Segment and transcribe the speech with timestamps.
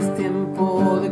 [0.00, 1.10] es tiempo de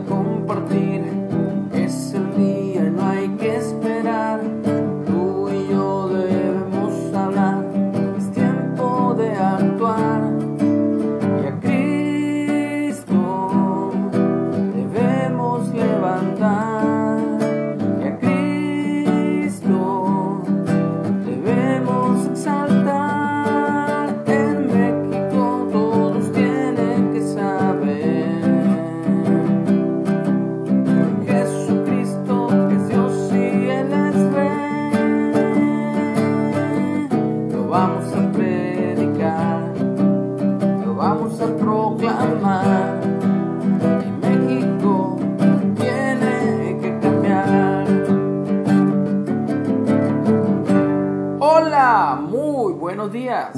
[53.12, 53.56] días.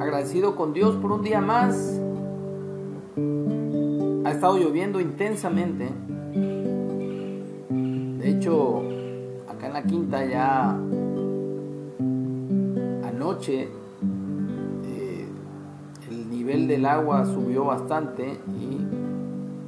[0.00, 2.00] Agradecido con Dios por un día más.
[4.24, 5.88] Ha estado lloviendo intensamente.
[7.70, 8.82] De hecho,
[9.48, 10.70] acá en la quinta ya
[13.08, 13.68] anoche
[14.84, 15.28] eh,
[16.08, 18.78] el nivel del agua subió bastante y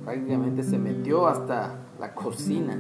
[0.04, 2.76] prácticamente se metió hasta la cocina.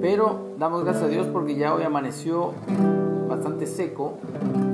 [0.00, 2.52] Pero damos gracias a Dios porque ya hoy amaneció
[3.36, 4.18] bastante seco,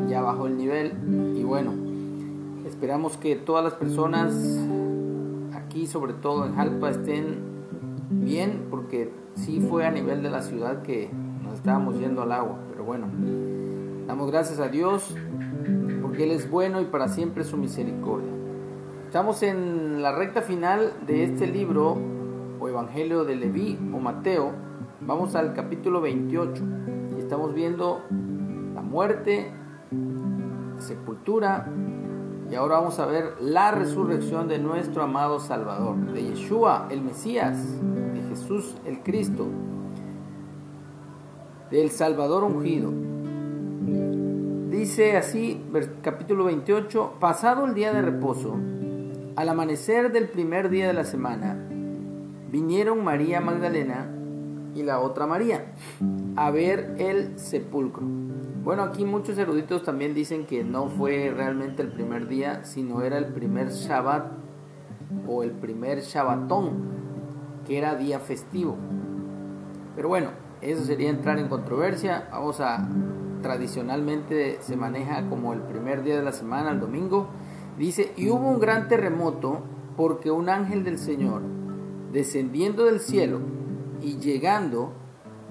[0.08, 0.92] ya bajó el nivel
[1.36, 1.72] y bueno,
[2.64, 4.32] esperamos que todas las personas
[5.52, 7.40] aquí, sobre todo en Jalpa, estén
[8.08, 11.10] bien porque sí fue a nivel de la ciudad que
[11.42, 13.08] nos estábamos yendo al agua, pero bueno,
[14.06, 15.12] damos gracias a Dios
[16.00, 18.30] porque Él es bueno y para siempre su misericordia.
[19.06, 21.98] Estamos en la recta final de este libro
[22.60, 24.52] o Evangelio de Leví o Mateo.
[25.00, 26.62] Vamos al capítulo 28
[27.16, 28.02] y estamos viendo
[28.92, 29.50] muerte,
[30.76, 31.66] sepultura
[32.50, 37.56] y ahora vamos a ver la resurrección de nuestro amado Salvador, de Yeshua, el Mesías,
[37.80, 39.46] de Jesús el Cristo,
[41.70, 42.92] del Salvador ungido.
[44.68, 45.64] Dice así,
[46.02, 48.58] capítulo 28, pasado el día de reposo,
[49.36, 51.56] al amanecer del primer día de la semana,
[52.50, 54.10] vinieron María Magdalena
[54.74, 55.72] y la otra María
[56.36, 58.31] a ver el sepulcro.
[58.64, 63.18] Bueno, aquí muchos eruditos también dicen que no fue realmente el primer día, sino era
[63.18, 64.30] el primer Shabbat
[65.26, 66.70] o el primer Shabbatón,
[67.66, 68.76] que era día festivo.
[69.96, 70.28] Pero bueno,
[70.60, 72.28] eso sería entrar en controversia.
[72.30, 72.88] Vamos a,
[73.42, 77.30] tradicionalmente se maneja como el primer día de la semana, el domingo.
[77.76, 79.62] Dice, y hubo un gran terremoto
[79.96, 81.42] porque un ángel del Señor,
[82.12, 83.40] descendiendo del cielo
[84.00, 84.92] y llegando,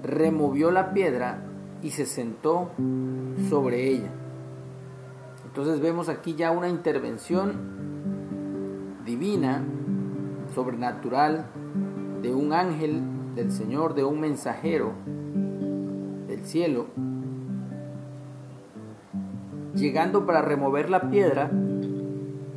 [0.02, 1.51] removió la piedra
[1.82, 2.70] y se sentó
[3.48, 4.10] sobre ella.
[5.44, 7.52] Entonces vemos aquí ya una intervención
[9.04, 9.64] divina,
[10.54, 11.46] sobrenatural,
[12.22, 13.02] de un ángel
[13.34, 14.92] del Señor, de un mensajero
[16.28, 16.86] del cielo,
[19.74, 21.50] llegando para remover la piedra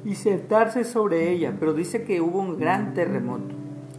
[0.06, 1.56] y sentarse sobre ella.
[1.60, 3.56] Pero dice que hubo un gran terremoto.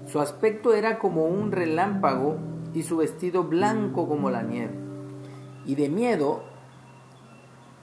[0.06, 2.36] Su aspecto era como un relámpago
[2.72, 4.85] y su vestido blanco como la nieve.
[5.66, 6.43] Y de miedo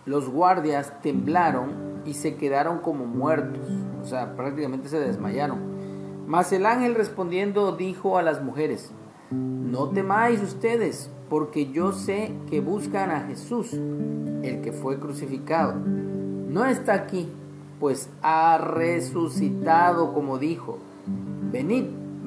[0.05, 3.69] los guardias temblaron y se quedaron como muertos,
[4.01, 5.59] o sea, prácticamente se desmayaron.
[6.27, 8.91] Mas el ángel respondiendo dijo a las mujeres,
[9.31, 15.73] no temáis ustedes, porque yo sé que buscan a Jesús, el que fue crucificado.
[15.75, 17.29] No está aquí,
[17.79, 20.77] pues ha resucitado como dijo.
[21.51, 21.85] Venid,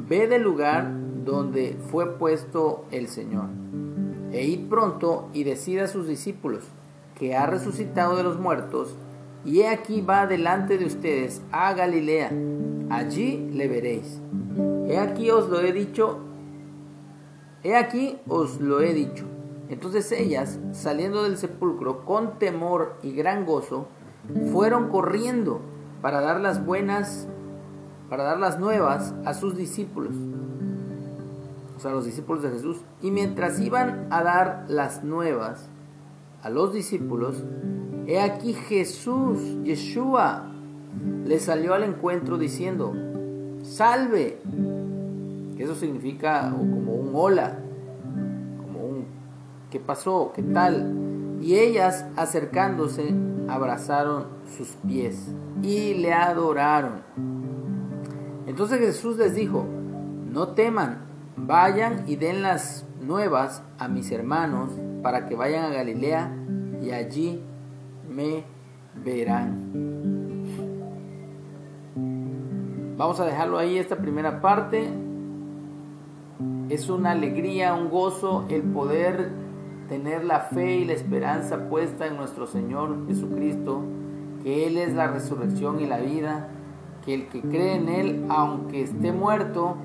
[0.08, 0.90] ve del lugar
[1.24, 3.46] donde fue puesto el Señor.
[4.32, 6.64] E id pronto y decid a sus discípulos
[7.14, 8.94] que ha resucitado de los muertos,
[9.44, 12.30] y he aquí va delante de ustedes a Galilea,
[12.90, 14.20] allí le veréis.
[14.88, 16.18] He aquí os lo he dicho,
[17.62, 19.24] he aquí os lo he dicho.
[19.68, 23.88] Entonces ellas, saliendo del sepulcro con temor y gran gozo,
[24.52, 25.60] fueron corriendo
[26.02, 27.28] para dar las buenas,
[28.08, 30.14] para dar las nuevas a sus discípulos
[31.76, 32.78] o sea, los discípulos de Jesús.
[33.02, 35.68] Y mientras iban a dar las nuevas
[36.42, 37.44] a los discípulos,
[38.06, 40.52] he aquí Jesús, Yeshua,
[41.24, 42.94] le salió al encuentro diciendo,
[43.62, 44.38] salve,
[45.56, 47.58] que eso significa como un hola,
[48.58, 49.06] como un
[49.70, 50.32] ¿qué pasó?
[50.34, 51.38] ¿Qué tal?
[51.42, 53.14] Y ellas acercándose
[53.48, 54.24] abrazaron
[54.56, 55.28] sus pies
[55.62, 57.02] y le adoraron.
[58.46, 59.66] Entonces Jesús les dijo,
[60.32, 61.05] no teman,
[61.36, 64.70] vayan y den las nuevas a mis hermanos
[65.02, 66.32] para que vayan a Galilea
[66.82, 67.42] y allí
[68.08, 68.44] me
[69.04, 69.66] verán.
[72.96, 74.88] vamos a dejarlo ahí esta primera parte.
[76.68, 79.30] Es una alegría, un gozo el poder
[79.88, 83.82] tener la fe y la esperanza puesta en nuestro Señor Jesucristo,
[84.42, 86.48] que Él es la resurrección y la vida,
[87.04, 89.76] que el que cree en Él, aunque esté muerto,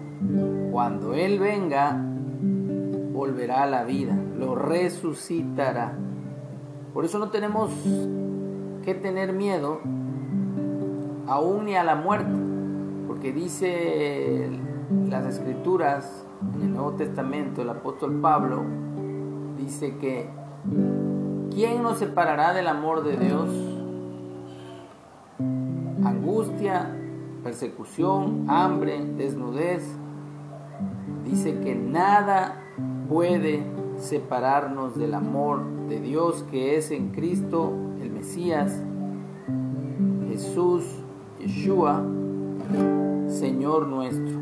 [0.71, 1.97] cuando Él venga,
[3.13, 5.93] volverá a la vida, lo resucitará.
[6.93, 7.71] Por eso no tenemos
[8.83, 9.79] que tener miedo
[11.27, 12.31] aún ni a la muerte,
[13.07, 14.49] porque dice
[15.09, 16.25] las escrituras
[16.55, 18.63] en el Nuevo Testamento, el apóstol Pablo
[19.57, 20.29] dice que
[21.51, 23.49] ¿quién nos separará del amor de Dios?
[26.03, 26.97] Angustia,
[27.43, 29.83] persecución, hambre, desnudez.
[31.25, 32.61] Dice que nada
[33.07, 33.63] puede
[33.97, 38.81] separarnos del amor de Dios que es en Cristo, el Mesías,
[40.29, 40.83] Jesús,
[41.39, 42.03] Yeshua,
[43.27, 44.39] Señor nuestro.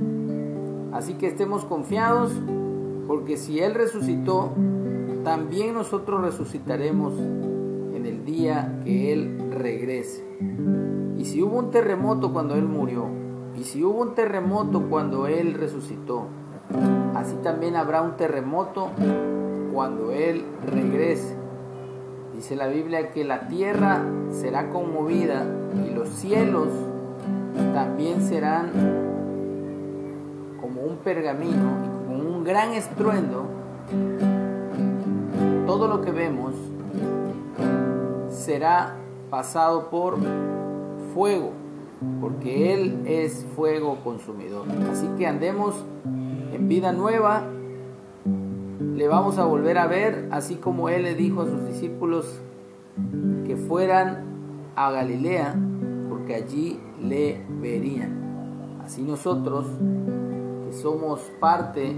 [0.93, 2.31] Así que estemos confiados
[3.07, 4.51] porque si Él resucitó,
[5.23, 10.23] también nosotros resucitaremos en el día que Él regrese.
[11.17, 13.07] Y si hubo un terremoto cuando Él murió,
[13.59, 16.27] y si hubo un terremoto cuando Él resucitó,
[17.13, 18.89] así también habrá un terremoto
[19.73, 21.35] cuando Él regrese.
[22.33, 24.01] Dice la Biblia que la tierra
[24.31, 25.45] será conmovida
[25.85, 26.69] y los cielos
[27.73, 28.69] también serán
[30.61, 33.43] como un pergamino y como un gran estruendo.
[35.67, 36.53] Todo lo que vemos
[38.29, 38.95] será
[39.29, 40.17] pasado por
[41.13, 41.51] fuego,
[42.21, 44.65] porque Él es fuego consumidor.
[44.91, 45.85] Así que andemos
[46.53, 47.43] en vida nueva,
[48.95, 52.41] le vamos a volver a ver, así como Él le dijo a sus discípulos
[53.45, 54.25] que fueran
[54.75, 55.55] a Galilea,
[56.09, 58.79] porque allí le verían.
[58.83, 59.67] Así nosotros,
[60.65, 61.95] que somos parte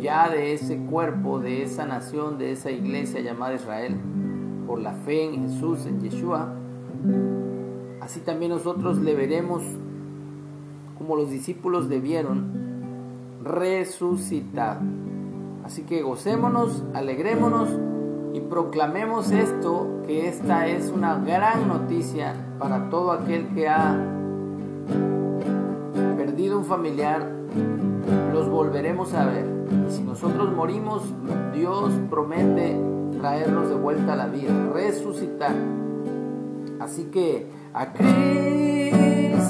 [0.00, 3.96] ya de ese cuerpo, de esa nación, de esa iglesia llamada Israel,
[4.66, 6.54] por la fe en Jesús, en Yeshua,
[8.08, 9.62] así también nosotros le veremos
[10.96, 12.46] como los discípulos debieron
[13.44, 14.80] resucitar.
[15.62, 17.68] Así que gocémonos, alegrémonos
[18.32, 23.94] y proclamemos esto, que esta es una gran noticia para todo aquel que ha
[26.16, 27.30] perdido un familiar,
[28.32, 29.44] los volveremos a ver.
[29.86, 31.02] Y si nosotros morimos,
[31.52, 32.74] Dios promete
[33.20, 35.52] traernos de vuelta a la vida, resucitar.
[36.80, 39.48] Así que a Cristo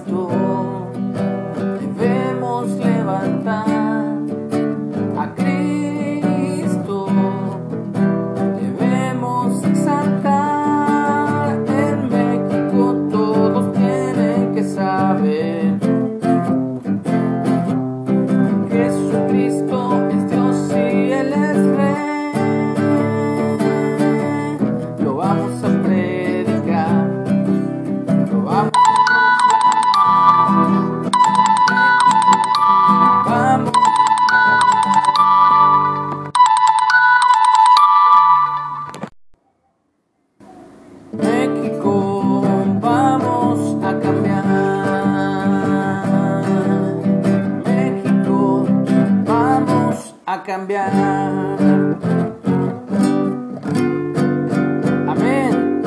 [55.07, 55.83] Amén.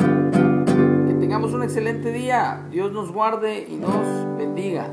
[1.06, 2.66] Que tengamos un excelente día.
[2.70, 4.88] Dios nos guarde y nos bendiga.